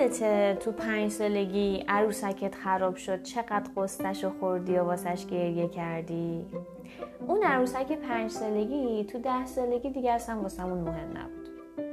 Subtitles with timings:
[0.00, 6.46] یادته تو پنج سالگی عروسکت خراب شد چقدر قستش و خوردی و واسش گریه کردی؟
[7.28, 11.48] اون عروسک پنج سالگی تو ده سالگی دیگه اصلا واسمون مهم نبود.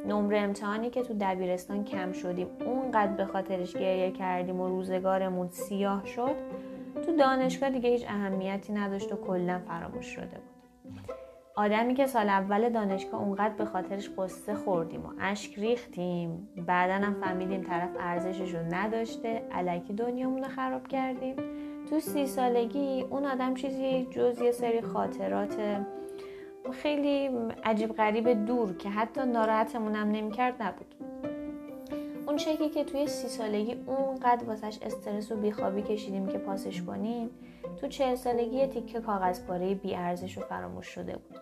[0.08, 6.06] نمره امتحانی که تو دبیرستان کم شدیم اونقدر به خاطرش گریه کردیم و روزگارمون سیاه
[6.06, 6.36] شد
[7.06, 10.57] تو دانشگاه دیگه هیچ اهمیتی نداشت و کلا فراموش شده بود.
[11.58, 17.14] آدمی که سال اول دانشگاه اونقدر به خاطرش قصه خوردیم و اشک ریختیم بعدا هم
[17.14, 21.36] فهمیدیم طرف ارزشش رو نداشته علکی دنیامون رو خراب کردیم.
[21.90, 25.58] تو سی سالگی اون آدم چیزی جز یه سری خاطرات
[26.72, 27.30] خیلی
[27.64, 31.07] عجیب غریب دور که حتی ناراحتمون هم نمی‌کرد نبود.
[32.38, 37.30] اون چکی که توی سی سالگی اونقدر واسش استرس و بیخوابی کشیدیم که پاسش کنیم
[37.82, 41.40] تو چهل سالگی تیکه کاغذ پاره بی ارزش و فراموش شده بود.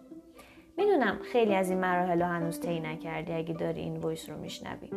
[0.77, 4.89] می‌دونم خیلی از این مراحل رو هنوز طی نکردی اگه داری این ویس رو میشنوی.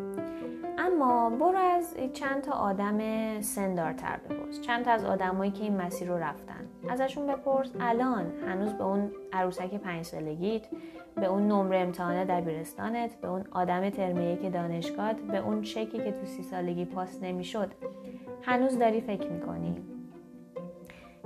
[0.78, 3.00] اما برو از چند تا آدم
[3.40, 4.60] سندارتر بپرس.
[4.60, 6.68] چند تا از آدمایی که این مسیر رو رفتن.
[6.88, 7.72] ازشون بپرس.
[7.80, 10.66] الان هنوز به اون عروسک پنج سالگیت
[11.14, 16.12] به اون نمره امتحان دبیرستانت به اون آدم ترمیه که دانشگاه به اون چکی که
[16.12, 17.72] تو سی سالگی پاس نمی‌شد.
[18.42, 19.76] هنوز داری فکر می‌کنی؟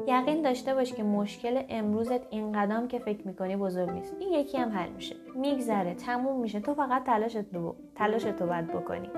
[0.07, 4.17] یقین داشته باش که مشکل امروزت این قدم که فکر می‌کنی بزرگ نیست.
[4.21, 5.17] این یکی هم حل میشه.
[5.35, 6.61] میگذره تموم میشه.
[6.61, 9.11] تو فقط تلاشت رو تلاشت باید بکنی.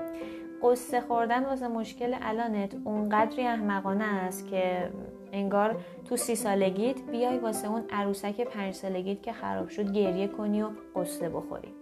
[0.63, 4.89] قصه خوردن واسه مشکل الانت اونقدری احمقانه است که
[5.31, 5.75] انگار
[6.05, 10.69] تو سی سالگیت بیای واسه اون عروسک پنج سالگیت که خراب شد گریه کنی و
[10.95, 11.73] قصه بخوری.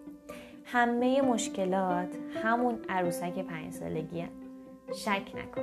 [0.66, 2.08] همه مشکلات
[2.44, 4.28] همون عروسک پنج سالگی
[4.94, 5.62] شک نکن.